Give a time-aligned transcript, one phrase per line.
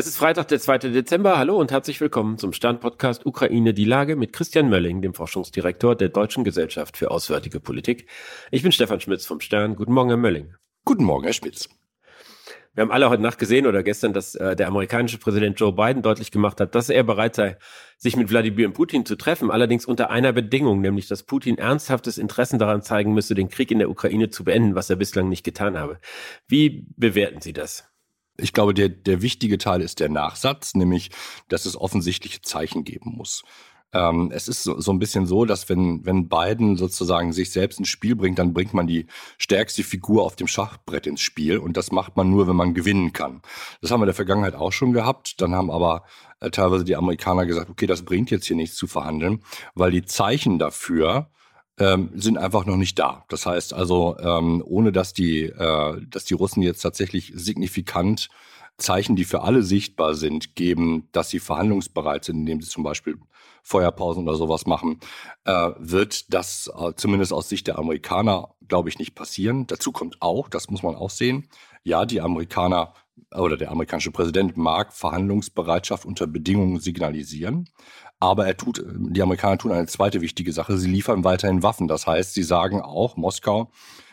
[0.00, 0.78] Es ist Freitag, der 2.
[0.78, 1.36] Dezember.
[1.36, 6.08] Hallo und herzlich willkommen zum Stern-Podcast Ukraine die Lage mit Christian Mölling, dem Forschungsdirektor der
[6.08, 8.08] Deutschen Gesellschaft für Auswärtige Politik.
[8.50, 9.76] Ich bin Stefan Schmitz vom Stern.
[9.76, 10.54] Guten Morgen, Herr Mölling.
[10.86, 11.68] Guten Morgen, Herr Schmitz.
[12.72, 16.00] Wir haben alle heute Nacht gesehen oder gestern, dass äh, der amerikanische Präsident Joe Biden
[16.00, 17.58] deutlich gemacht hat, dass er bereit sei,
[17.98, 22.56] sich mit Wladimir Putin zu treffen, allerdings unter einer Bedingung, nämlich dass Putin ernsthaftes Interesse
[22.56, 25.76] daran zeigen müsse, den Krieg in der Ukraine zu beenden, was er bislang nicht getan
[25.76, 25.98] habe.
[26.48, 27.89] Wie bewerten Sie das?
[28.36, 31.10] Ich glaube, der, der wichtige Teil ist der Nachsatz, nämlich,
[31.48, 33.42] dass es offensichtliche Zeichen geben muss.
[33.92, 37.78] Ähm, es ist so, so, ein bisschen so, dass wenn, wenn Biden sozusagen sich selbst
[37.80, 41.58] ins Spiel bringt, dann bringt man die stärkste Figur auf dem Schachbrett ins Spiel.
[41.58, 43.42] Und das macht man nur, wenn man gewinnen kann.
[43.80, 45.40] Das haben wir in der Vergangenheit auch schon gehabt.
[45.40, 46.04] Dann haben aber
[46.40, 49.42] äh, teilweise die Amerikaner gesagt, okay, das bringt jetzt hier nichts zu verhandeln,
[49.74, 51.30] weil die Zeichen dafür,
[51.80, 53.24] ähm, sind einfach noch nicht da.
[53.28, 58.28] Das heißt also, ähm, ohne dass die, äh, dass die Russen jetzt tatsächlich signifikant
[58.78, 63.16] Zeichen, die für alle sichtbar sind, geben, dass sie verhandlungsbereit sind, indem sie zum Beispiel
[63.62, 65.00] Feuerpausen oder sowas machen,
[65.44, 69.66] äh, wird das äh, zumindest aus Sicht der Amerikaner, glaube ich, nicht passieren.
[69.66, 71.48] Dazu kommt auch, das muss man auch sehen,
[71.82, 72.94] ja, die Amerikaner
[73.36, 77.68] oder der amerikanische Präsident mag Verhandlungsbereitschaft unter Bedingungen signalisieren.
[78.18, 80.76] Aber er tut, die Amerikaner tun eine zweite wichtige Sache.
[80.76, 81.88] Sie liefern weiterhin Waffen.
[81.88, 83.70] Das heißt, sie sagen auch, Moskau,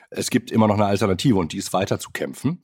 [0.10, 2.64] es gibt immer noch eine Alternative und die ist weiter zu kämpfen.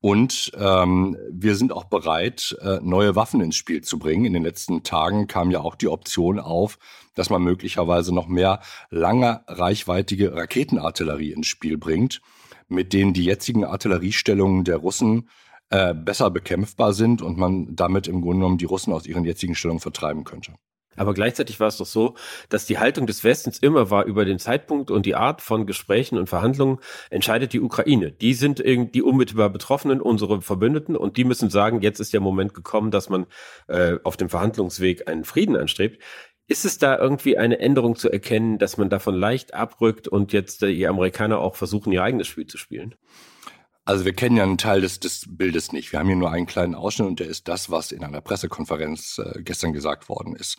[0.00, 4.24] Und ähm, wir sind auch bereit, äh, neue Waffen ins Spiel zu bringen.
[4.24, 6.78] In den letzten Tagen kam ja auch die Option auf,
[7.14, 12.22] dass man möglicherweise noch mehr lange reichweitige Raketenartillerie ins Spiel bringt,
[12.68, 15.28] mit denen die jetzigen Artilleriestellungen der Russen
[15.68, 19.54] äh, besser bekämpfbar sind und man damit im Grunde genommen die Russen aus ihren jetzigen
[19.54, 20.54] Stellungen vertreiben könnte.
[21.00, 22.14] Aber gleichzeitig war es doch so,
[22.50, 26.18] dass die Haltung des Westens immer war, über den Zeitpunkt und die Art von Gesprächen
[26.18, 28.12] und Verhandlungen entscheidet die Ukraine.
[28.12, 32.52] Die sind die unmittelbar Betroffenen, unsere Verbündeten, und die müssen sagen, jetzt ist der Moment
[32.52, 33.24] gekommen, dass man
[33.68, 36.02] äh, auf dem Verhandlungsweg einen Frieden anstrebt.
[36.48, 40.60] Ist es da irgendwie eine Änderung zu erkennen, dass man davon leicht abrückt und jetzt
[40.60, 42.94] die Amerikaner auch versuchen, ihr eigenes Spiel zu spielen?
[43.90, 45.90] Also wir kennen ja einen Teil des, des Bildes nicht.
[45.90, 49.18] Wir haben hier nur einen kleinen Ausschnitt und der ist das, was in einer Pressekonferenz
[49.18, 50.58] äh, gestern gesagt worden ist.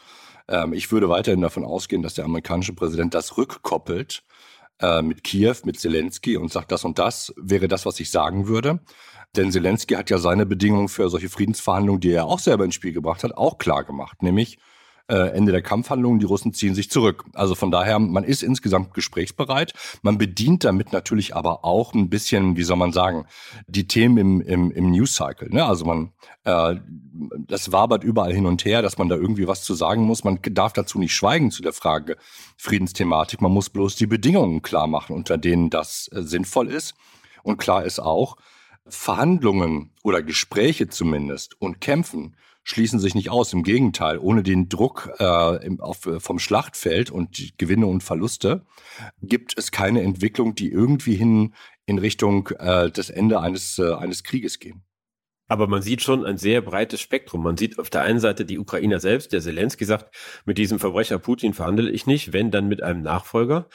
[0.49, 4.23] Ähm, ich würde weiterhin davon ausgehen, dass der amerikanische Präsident das rückkoppelt
[4.81, 8.49] äh, mit Kiew, mit Zelensky und sagt, das und das wäre das, was ich sagen
[8.49, 8.81] würde.
[9.37, 12.91] Denn Zelensky hat ja seine Bedingungen für solche Friedensverhandlungen, die er auch selber ins Spiel
[12.91, 14.23] gebracht hat, auch klar gemacht.
[14.23, 14.59] Nämlich,
[15.15, 17.25] Ende der Kampfhandlungen, die Russen ziehen sich zurück.
[17.33, 19.73] Also von daher, man ist insgesamt gesprächsbereit.
[20.01, 23.25] Man bedient damit natürlich aber auch ein bisschen, wie soll man sagen,
[23.67, 25.49] die Themen im, im, im News Cycle.
[25.49, 25.65] Ne?
[25.65, 26.11] Also man,
[26.43, 26.75] äh,
[27.47, 30.23] das wabert überall hin und her, dass man da irgendwie was zu sagen muss.
[30.23, 32.17] Man darf dazu nicht schweigen zu der Frage
[32.57, 33.41] Friedensthematik.
[33.41, 36.95] Man muss bloß die Bedingungen klar machen, unter denen das äh, sinnvoll ist.
[37.43, 38.37] Und klar ist auch,
[38.87, 43.53] Verhandlungen oder Gespräche zumindest und Kämpfen schließen sich nicht aus.
[43.53, 48.65] Im Gegenteil, ohne den Druck äh, auf, vom Schlachtfeld und Gewinne und Verluste
[49.21, 51.53] gibt es keine Entwicklung, die irgendwie hin
[51.85, 54.83] in Richtung äh, des Ende eines, äh, eines Krieges gehen.
[55.47, 57.43] Aber man sieht schon ein sehr breites Spektrum.
[57.43, 61.19] Man sieht auf der einen Seite die Ukrainer selbst, der Zelensky sagt, mit diesem Verbrecher
[61.19, 63.67] Putin verhandle ich nicht, wenn dann mit einem Nachfolger.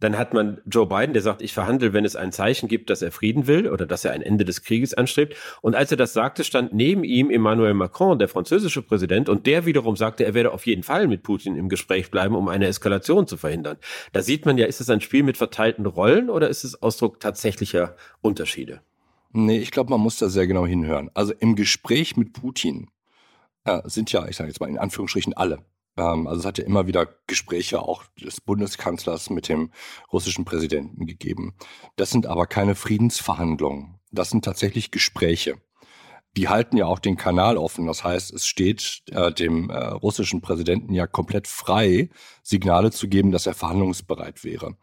[0.00, 3.02] Dann hat man Joe Biden, der sagt, ich verhandle, wenn es ein Zeichen gibt, dass
[3.02, 5.36] er Frieden will oder dass er ein Ende des Krieges anstrebt.
[5.62, 9.66] Und als er das sagte, stand neben ihm Emmanuel Macron, der französische Präsident, und der
[9.66, 13.26] wiederum sagte, er werde auf jeden Fall mit Putin im Gespräch bleiben, um eine Eskalation
[13.26, 13.76] zu verhindern.
[14.12, 17.20] Da sieht man ja, ist es ein Spiel mit verteilten Rollen oder ist es Ausdruck
[17.20, 18.80] tatsächlicher Unterschiede?
[19.32, 21.10] Nee, ich glaube, man muss da sehr genau hinhören.
[21.12, 22.88] Also im Gespräch mit Putin
[23.64, 25.58] äh, sind ja, ich sage jetzt mal in Anführungsstrichen alle.
[25.96, 29.70] Ähm, also es hat ja immer wieder Gespräche auch des Bundeskanzlers mit dem
[30.12, 31.54] russischen Präsidenten gegeben.
[31.96, 33.98] Das sind aber keine Friedensverhandlungen.
[34.10, 35.56] Das sind tatsächlich Gespräche.
[36.36, 37.86] Die halten ja auch den Kanal offen.
[37.86, 42.10] Das heißt, es steht äh, dem äh, russischen Präsidenten ja komplett frei,
[42.42, 44.76] Signale zu geben, dass er verhandlungsbereit wäre.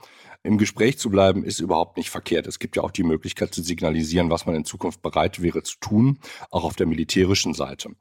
[0.44, 2.48] Im Gespräch zu bleiben ist überhaupt nicht verkehrt.
[2.48, 5.78] Es gibt ja auch die Möglichkeit zu signalisieren, was man in Zukunft bereit wäre zu
[5.80, 6.20] tun,
[6.50, 7.92] auch auf der militärischen Seite.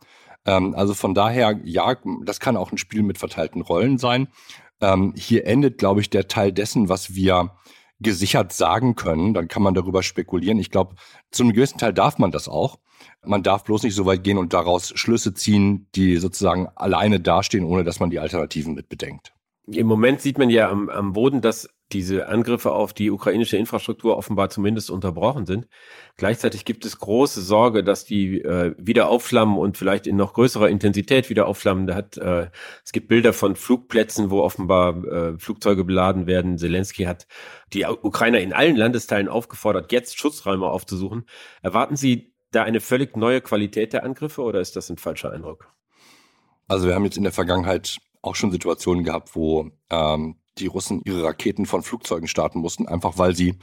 [0.46, 4.28] Ähm, also von daher, ja, das kann auch ein Spiel mit verteilten Rollen sein.
[4.81, 7.52] Ähm, hier endet, glaube ich, der Teil dessen, was wir
[8.00, 9.34] gesichert sagen können.
[9.34, 10.58] Dann kann man darüber spekulieren.
[10.58, 10.96] Ich glaube,
[11.31, 12.78] zu einem gewissen Teil darf man das auch.
[13.25, 17.64] Man darf bloß nicht so weit gehen und daraus Schlüsse ziehen, die sozusagen alleine dastehen,
[17.64, 19.32] ohne dass man die Alternativen mit bedenkt.
[19.66, 24.16] Im Moment sieht man ja am, am Boden, dass diese Angriffe auf die ukrainische Infrastruktur
[24.16, 25.69] offenbar zumindest unterbrochen sind.
[26.16, 30.69] Gleichzeitig gibt es große Sorge, dass die äh, wieder aufflammen und vielleicht in noch größerer
[30.69, 31.87] Intensität wieder aufflammen.
[31.87, 32.50] Da hat, äh,
[32.84, 36.58] es gibt Bilder von Flugplätzen, wo offenbar äh, Flugzeuge beladen werden.
[36.58, 37.26] Zelensky hat
[37.72, 41.26] die Ukrainer in allen Landesteilen aufgefordert, jetzt Schutzräume aufzusuchen.
[41.62, 45.72] Erwarten Sie da eine völlig neue Qualität der Angriffe oder ist das ein falscher Eindruck?
[46.69, 51.00] Also wir haben jetzt in der Vergangenheit auch schon Situationen gehabt, wo ähm, die Russen
[51.05, 53.58] ihre Raketen von Flugzeugen starten mussten, einfach weil sie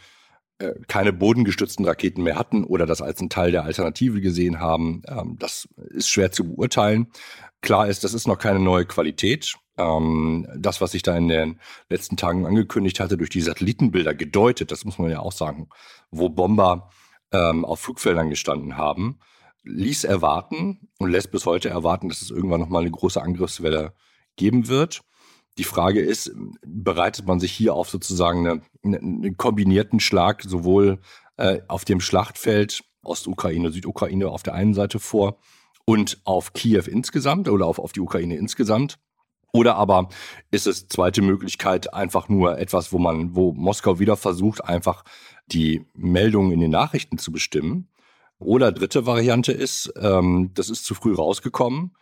[0.59, 5.03] äh, keine bodengestützten Raketen mehr hatten oder das als ein Teil der Alternative gesehen haben.
[5.07, 7.07] Ähm, das ist schwer zu beurteilen.
[7.61, 9.55] Klar ist, das ist noch keine neue Qualität.
[9.77, 14.71] Ähm, das, was sich da in den letzten Tagen angekündigt hatte, durch die Satellitenbilder gedeutet,
[14.71, 15.69] das muss man ja auch sagen,
[16.09, 16.89] wo Bomber
[17.31, 19.19] ähm, auf Flugfeldern gestanden haben,
[19.63, 23.93] ließ erwarten und lässt bis heute erwarten, dass es irgendwann nochmal eine große Angriffswelle
[24.37, 25.01] geben wird.
[25.57, 26.31] Die Frage ist,
[26.65, 30.99] bereitet man sich hier auf sozusagen eine, einen kombinierten Schlag sowohl
[31.37, 35.39] äh, auf dem Schlachtfeld Ostukraine, Südukraine auf der einen Seite vor
[35.85, 38.99] und auf Kiew insgesamt oder auf, auf die Ukraine insgesamt?
[39.53, 40.09] Oder aber
[40.51, 45.03] ist es zweite Möglichkeit einfach nur etwas, wo man, wo Moskau wieder versucht, einfach
[45.47, 47.87] die Meldungen in den Nachrichten zu bestimmen?
[48.39, 51.95] Oder dritte Variante ist, ähm, das ist zu früh rausgekommen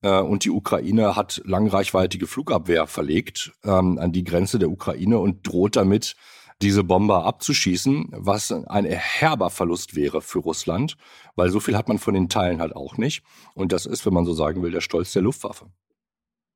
[0.00, 5.76] und die Ukraine hat langreichweitige Flugabwehr verlegt ähm, an die Grenze der Ukraine und droht
[5.76, 6.14] damit,
[6.60, 10.96] diese Bomber abzuschießen, was ein herber Verlust wäre für Russland,
[11.36, 13.22] weil so viel hat man von den Teilen halt auch nicht.
[13.54, 15.66] Und das ist, wenn man so sagen will, der Stolz der Luftwaffe.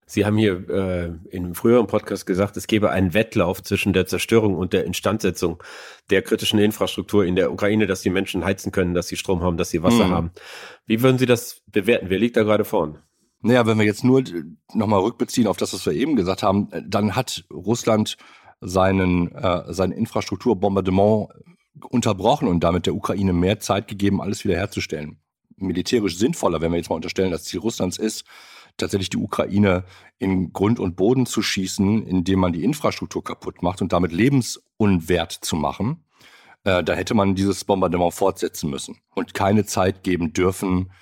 [0.05, 4.07] Sie haben hier äh, in einem früheren Podcast gesagt, es gebe einen Wettlauf zwischen der
[4.07, 5.63] Zerstörung und der Instandsetzung
[6.11, 9.57] der kritischen Infrastruktur in der Ukraine, dass die Menschen heizen können, dass sie Strom haben,
[9.57, 10.11] dass sie Wasser hm.
[10.11, 10.31] haben.
[10.85, 12.11] Wie würden Sie das bewerten?
[12.11, 12.99] Wer liegt da gerade vorn?
[13.43, 14.23] Naja, wenn wir jetzt nur
[14.73, 18.17] nochmal rückbeziehen auf das, was wir eben gesagt haben, dann hat Russland
[18.61, 21.29] seinen, äh, sein Infrastrukturbombardement
[21.91, 25.21] unterbrochen und damit der Ukraine mehr Zeit gegeben, alles wiederherzustellen.
[25.57, 28.25] Militärisch sinnvoller, wenn wir jetzt mal unterstellen, das Ziel Russlands ist,
[28.77, 29.85] tatsächlich die Ukraine
[30.19, 35.33] in Grund und Boden zu schießen, indem man die Infrastruktur kaputt macht und damit lebensunwert
[35.33, 36.05] zu machen,
[36.65, 40.93] äh, da hätte man dieses Bombardement fortsetzen müssen und keine Zeit geben dürfen,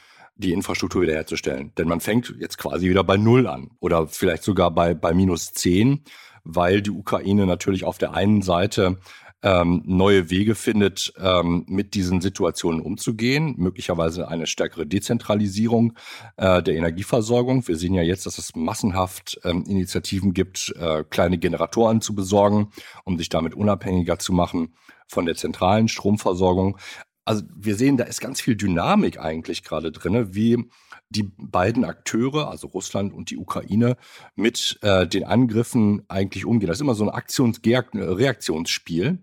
[0.41, 1.73] die Infrastruktur wiederherzustellen.
[1.79, 5.53] Denn man fängt jetzt quasi wieder bei Null an oder vielleicht sogar bei, bei minus
[5.53, 6.05] zehn,
[6.45, 8.99] weil die Ukraine natürlich auf der einen Seite
[9.43, 15.95] ähm, neue Wege findet, ähm, mit diesen Situationen umzugehen, möglicherweise eine stärkere Dezentralisierung
[16.37, 17.67] äh, der Energieversorgung.
[17.67, 22.71] Wir sehen ja jetzt, dass es massenhaft ähm, Initiativen gibt, äh, kleine Generatoren zu besorgen,
[23.05, 24.75] um sich damit unabhängiger zu machen
[25.09, 26.79] von der zentralen Stromversorgung
[27.25, 30.69] also wir sehen, da ist ganz viel Dynamik eigentlich gerade drin, wie
[31.11, 33.97] die beiden Akteure, also Russland und die Ukraine,
[34.37, 36.67] mit äh, den Angriffen eigentlich umgehen.
[36.69, 39.23] Das ist immer so ein Aktions-Reaktionsspiel,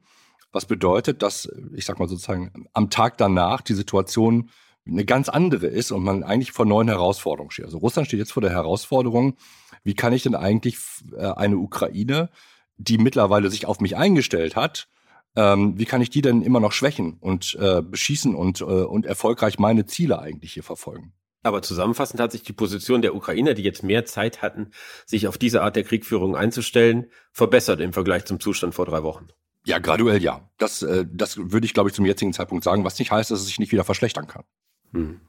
[0.52, 4.50] was bedeutet, dass, ich sag mal sozusagen, am Tag danach die Situation
[4.86, 7.66] eine ganz andere ist und man eigentlich vor neuen Herausforderungen steht.
[7.66, 9.36] Also Russland steht jetzt vor der Herausforderung,
[9.84, 10.78] wie kann ich denn eigentlich
[11.18, 12.30] äh, eine Ukraine,
[12.78, 14.88] die mittlerweile sich auf mich eingestellt hat,
[15.36, 19.06] ähm, wie kann ich die denn immer noch schwächen und äh, beschießen und, äh, und
[19.06, 21.14] erfolgreich meine Ziele eigentlich hier verfolgen?
[21.44, 24.72] Aber zusammenfassend hat sich die Position der Ukrainer, die jetzt mehr Zeit hatten,
[25.06, 29.28] sich auf diese Art der Kriegführung einzustellen, verbessert im Vergleich zum Zustand vor drei Wochen.
[29.66, 30.50] Ja, graduell ja.
[30.58, 33.40] Das, äh, das würde ich, glaube ich, zum jetzigen Zeitpunkt sagen, was nicht heißt, dass
[33.40, 34.44] es sich nicht wieder verschlechtern kann.
[34.94, 35.22] Hm.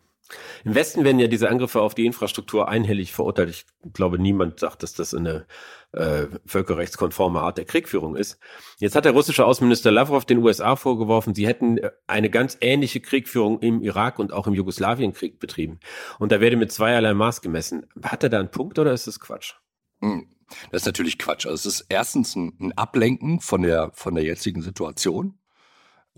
[0.65, 3.51] Im Westen werden ja diese Angriffe auf die Infrastruktur einhellig verurteilt.
[3.51, 5.47] Ich glaube, niemand sagt, dass das eine
[5.93, 8.39] äh, völkerrechtskonforme Art der Kriegführung ist.
[8.79, 13.00] Jetzt hat der russische Außenminister Lavrov den USA vorgeworfen, sie hätten äh, eine ganz ähnliche
[13.00, 15.81] Kriegführung im Irak und auch im Jugoslawienkrieg betrieben.
[16.19, 17.87] Und da werde mit zweierlei Maß gemessen.
[18.02, 19.55] Hat er da einen Punkt oder ist das Quatsch?
[20.00, 20.29] Hm,
[20.71, 21.47] das ist natürlich Quatsch.
[21.47, 25.38] Also es ist erstens ein Ablenken von der, von der jetzigen Situation.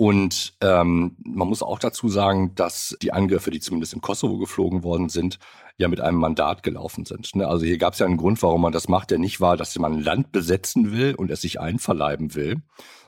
[0.01, 4.83] Und ähm, man muss auch dazu sagen, dass die Angriffe, die zumindest im Kosovo geflogen
[4.83, 5.39] worden sind,
[5.77, 7.37] ja mit einem Mandat gelaufen sind.
[7.37, 7.47] Ne?
[7.47, 9.79] Also hier gab es ja einen Grund, warum man das macht, der nicht war, dass
[9.79, 12.63] man ein Land besetzen will und es sich einverleiben will,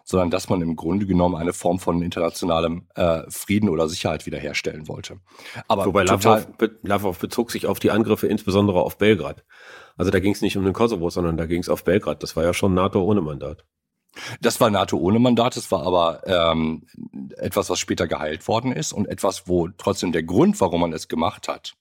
[0.05, 4.87] sondern dass man im Grunde genommen eine Form von internationalem äh, Frieden oder Sicherheit wiederherstellen
[4.87, 5.17] wollte.
[5.69, 6.47] Aber Wobei Lavrov,
[6.83, 9.45] Lavrov bezog sich auf die Angriffe insbesondere auf Belgrad.
[9.97, 12.23] Also da ging es nicht um den Kosovo, sondern da ging es auf Belgrad.
[12.23, 13.65] Das war ja schon NATO ohne Mandat.
[14.41, 16.87] Das war NATO ohne Mandat, das war aber ähm,
[17.39, 21.09] etwas, was später geheilt worden ist und etwas, wo trotzdem der Grund, warum man es
[21.09, 21.75] gemacht hat,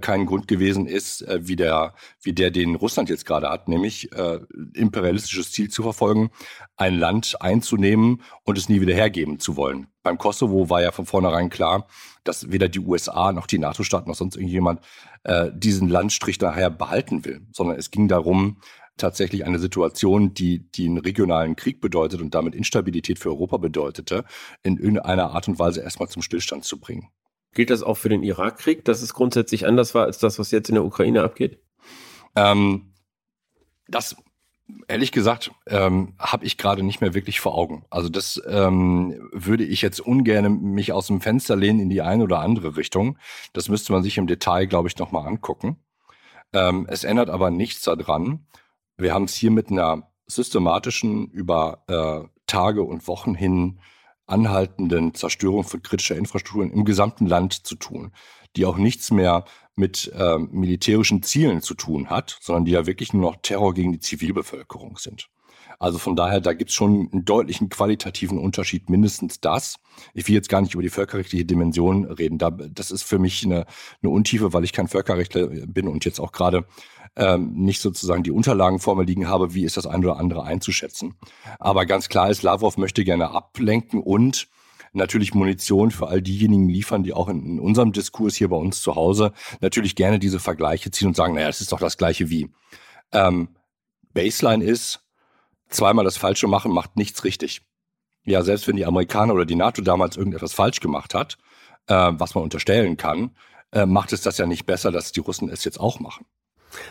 [0.00, 4.10] kein Grund gewesen ist, äh, wie der, wie der, den Russland jetzt gerade hat, nämlich
[4.12, 4.40] äh,
[4.74, 6.30] imperialistisches Ziel zu verfolgen,
[6.76, 9.86] ein Land einzunehmen und es nie wieder hergeben zu wollen.
[10.02, 11.86] Beim Kosovo war ja von vornherein klar,
[12.24, 14.80] dass weder die USA noch die NATO-Staaten noch sonst irgendjemand
[15.22, 18.58] äh, diesen Landstrich daher behalten will, sondern es ging darum,
[18.96, 24.24] tatsächlich eine Situation, die, die einen regionalen Krieg bedeutet und damit Instabilität für Europa bedeutete,
[24.62, 27.08] in irgendeiner Art und Weise erstmal zum Stillstand zu bringen.
[27.52, 30.68] Gilt das auch für den Irakkrieg, dass es grundsätzlich anders war als das, was jetzt
[30.68, 31.58] in der Ukraine abgeht?
[32.36, 32.92] Ähm,
[33.86, 34.16] das
[34.88, 37.84] Ehrlich gesagt, ähm, habe ich gerade nicht mehr wirklich vor Augen.
[37.90, 42.24] Also das ähm, würde ich jetzt ungern mich aus dem Fenster lehnen in die eine
[42.24, 43.18] oder andere Richtung.
[43.52, 45.76] Das müsste man sich im Detail, glaube ich, nochmal angucken.
[46.54, 48.46] Ähm, es ändert aber nichts daran.
[48.96, 53.80] Wir haben es hier mit einer systematischen, über äh, Tage und Wochen hin
[54.26, 58.12] anhaltenden Zerstörung von kritischer Infrastrukturen im gesamten Land zu tun,
[58.56, 63.12] die auch nichts mehr mit äh, militärischen Zielen zu tun hat, sondern die ja wirklich
[63.12, 65.28] nur noch Terror gegen die Zivilbevölkerung sind.
[65.78, 69.76] Also von daher, da gibt es schon einen deutlichen qualitativen Unterschied, mindestens das.
[70.14, 72.38] Ich will jetzt gar nicht über die völkerrechtliche Dimension reden.
[72.38, 73.66] Da, das ist für mich eine,
[74.02, 76.66] eine Untiefe, weil ich kein Völkerrechtler bin und jetzt auch gerade
[77.16, 80.44] ähm, nicht sozusagen die Unterlagen vor mir liegen habe, wie ist das eine oder andere
[80.44, 81.14] einzuschätzen.
[81.58, 84.48] Aber ganz klar ist, Lavrov möchte gerne ablenken und
[84.92, 88.80] natürlich Munition für all diejenigen liefern, die auch in, in, unserem Diskurs hier bei uns
[88.80, 92.30] zu Hause natürlich gerne diese Vergleiche ziehen und sagen, naja, das ist doch das gleiche
[92.30, 92.50] wie.
[93.12, 93.48] Ähm,
[94.12, 95.03] Baseline ist,
[95.68, 97.62] zweimal das Falsche machen macht nichts richtig.
[98.24, 101.36] Ja, selbst wenn die Amerikaner oder die NATO damals irgendetwas falsch gemacht hat,
[101.86, 103.36] äh, was man unterstellen kann,
[103.72, 106.24] äh, macht es das ja nicht besser, dass die Russen es jetzt auch machen.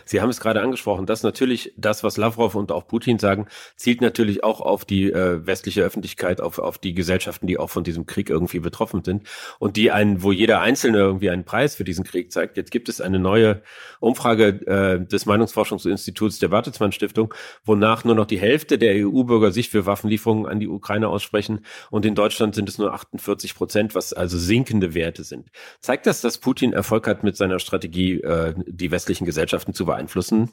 [0.05, 4.01] Sie haben es gerade angesprochen, dass natürlich das, was Lavrov und auch Putin sagen, zielt
[4.01, 8.05] natürlich auch auf die äh, westliche Öffentlichkeit, auf, auf die Gesellschaften, die auch von diesem
[8.05, 9.27] Krieg irgendwie betroffen sind
[9.59, 12.57] und die einen, wo jeder Einzelne irgendwie einen Preis für diesen Krieg zeigt.
[12.57, 13.61] Jetzt gibt es eine neue
[13.99, 19.69] Umfrage äh, des Meinungsforschungsinstituts der Bertelsmann Stiftung, wonach nur noch die Hälfte der EU-Bürger sich
[19.69, 24.13] für Waffenlieferungen an die Ukraine aussprechen und in Deutschland sind es nur 48 Prozent, was
[24.13, 25.49] also sinkende Werte sind.
[25.79, 30.51] Zeigt das, dass Putin Erfolg hat mit seiner Strategie, äh, die westlichen Gesellschaften zu beeinflussen?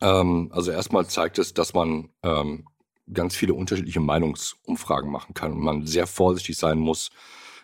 [0.00, 2.66] Ähm, also erstmal zeigt es, dass man ähm,
[3.12, 7.10] ganz viele unterschiedliche Meinungsumfragen machen kann und man sehr vorsichtig sein muss,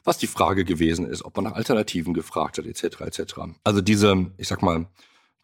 [0.05, 3.01] was die Frage gewesen ist, ob man nach Alternativen gefragt hat, etc.
[3.01, 3.35] etc.
[3.65, 4.87] Also diese, ich sag mal,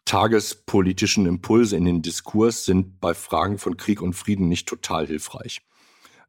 [0.05, 5.61] tagespolitischen Impulse in den Diskurs sind bei Fragen von Krieg und Frieden nicht total hilfreich.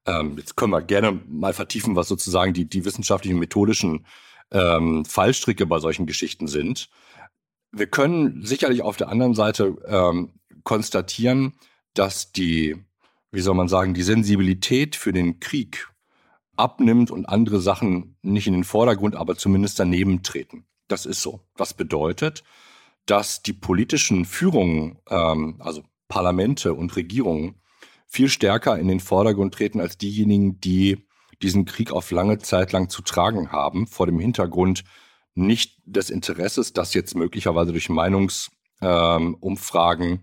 [0.07, 4.07] Ähm, jetzt können wir gerne mal vertiefen, was sozusagen die, die wissenschaftlichen, methodischen
[4.51, 6.91] ähm, Fallstricke bei solchen Geschichten sind.
[7.73, 11.55] Wir können sicherlich auf der anderen Seite ähm, konstatieren,
[11.95, 12.77] dass die,
[13.31, 15.89] wie soll man sagen, die Sensibilität für den Krieg
[16.57, 20.67] abnimmt und andere Sachen nicht in den Vordergrund, aber zumindest daneben treten.
[20.87, 21.41] Das ist so.
[21.57, 22.45] Was bedeutet,
[23.07, 27.55] dass die politischen Führungen, ähm, also Parlamente und Regierungen,
[28.07, 30.99] viel stärker in den Vordergrund treten als diejenigen, die
[31.41, 34.85] diesen Krieg auf lange Zeit lang zu tragen haben, vor dem Hintergrund
[35.35, 40.21] nicht des Interesses, das jetzt möglicherweise durch Meinungsumfragen ähm,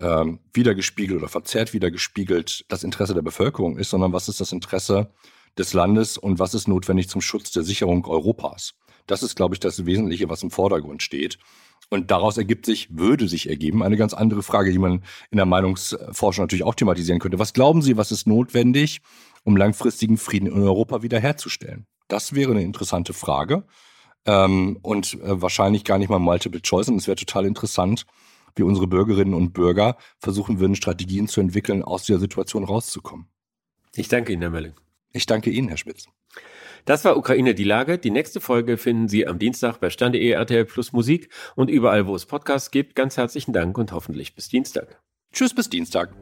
[0.00, 5.10] ähm, wiedergespiegelt oder verzerrt wiedergespiegelt das Interesse der Bevölkerung ist, sondern was ist das Interesse
[5.56, 8.74] des Landes und was ist notwendig zum Schutz der Sicherung Europas.
[9.06, 11.38] Das ist, glaube ich, das Wesentliche, was im Vordergrund steht.
[11.90, 15.46] Und daraus ergibt sich, würde sich ergeben, eine ganz andere Frage, die man in der
[15.46, 17.38] Meinungsforschung natürlich auch thematisieren könnte.
[17.38, 19.00] Was glauben Sie, was ist notwendig,
[19.44, 21.86] um langfristigen Frieden in Europa wiederherzustellen?
[22.08, 23.64] Das wäre eine interessante Frage.
[24.26, 26.88] Ähm, und äh, wahrscheinlich gar nicht mal Multiple Choice.
[26.88, 28.06] Und es wäre total interessant,
[28.56, 33.26] wie unsere Bürgerinnen und Bürger versuchen würden, Strategien zu entwickeln, aus dieser Situation rauszukommen.
[33.94, 34.74] Ich danke Ihnen, Herr Melling.
[35.12, 36.06] Ich danke Ihnen, Herr Spitz.
[36.84, 37.98] Das war Ukraine die Lage.
[37.98, 42.14] Die nächste Folge finden Sie am Dienstag bei Stande.de RTL Plus Musik und überall, wo
[42.14, 42.94] es Podcasts gibt.
[42.94, 45.00] Ganz herzlichen Dank und hoffentlich bis Dienstag.
[45.32, 46.14] Tschüss bis Dienstag.